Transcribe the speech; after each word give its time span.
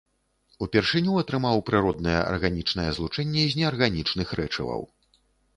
Упершыню 0.65 1.13
атрымаў 1.23 1.61
прыроднае 1.67 2.17
арганічнае 2.31 2.87
злучэнне 2.97 3.47
з 3.53 3.63
неарганічных 3.63 4.27
рэчываў. 4.41 4.81